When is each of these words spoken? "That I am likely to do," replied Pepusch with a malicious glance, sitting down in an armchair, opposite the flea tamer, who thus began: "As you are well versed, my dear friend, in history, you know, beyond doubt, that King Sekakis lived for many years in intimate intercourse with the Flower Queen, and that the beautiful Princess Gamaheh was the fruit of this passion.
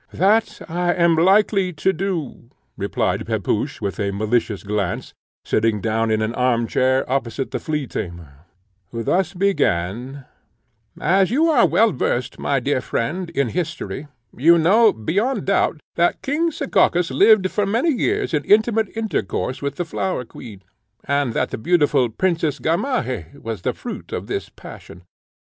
"That 0.13 0.63
I 0.67 0.93
am 0.93 1.15
likely 1.15 1.73
to 1.73 1.93
do," 1.93 2.49
replied 2.75 3.27
Pepusch 3.27 3.79
with 3.81 3.99
a 3.99 4.09
malicious 4.09 4.63
glance, 4.63 5.13
sitting 5.45 5.79
down 5.79 6.09
in 6.09 6.23
an 6.23 6.33
armchair, 6.33 7.07
opposite 7.07 7.51
the 7.51 7.59
flea 7.59 7.85
tamer, 7.85 8.47
who 8.89 9.03
thus 9.03 9.35
began: 9.35 10.25
"As 10.99 11.29
you 11.29 11.49
are 11.51 11.67
well 11.67 11.91
versed, 11.91 12.39
my 12.39 12.59
dear 12.59 12.81
friend, 12.81 13.29
in 13.29 13.49
history, 13.49 14.07
you 14.35 14.57
know, 14.57 14.91
beyond 14.91 15.45
doubt, 15.45 15.79
that 15.97 16.23
King 16.23 16.49
Sekakis 16.49 17.11
lived 17.11 17.51
for 17.51 17.67
many 17.67 17.91
years 17.91 18.33
in 18.33 18.43
intimate 18.45 18.87
intercourse 18.97 19.61
with 19.61 19.75
the 19.75 19.85
Flower 19.85 20.25
Queen, 20.25 20.63
and 21.03 21.35
that 21.35 21.51
the 21.51 21.59
beautiful 21.59 22.09
Princess 22.09 22.57
Gamaheh 22.57 23.39
was 23.39 23.61
the 23.61 23.73
fruit 23.73 24.11
of 24.11 24.25
this 24.25 24.49
passion. 24.49 25.03